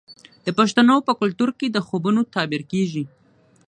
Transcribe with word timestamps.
د 0.45 0.47
پښتنو 0.57 0.95
په 1.07 1.13
کلتور 1.19 1.49
کې 1.59 1.67
د 1.71 1.77
خوبونو 1.87 2.21
تعبیر 2.33 2.63
کیږي. 2.71 3.03